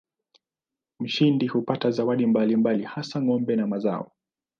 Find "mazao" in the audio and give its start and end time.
3.67-4.11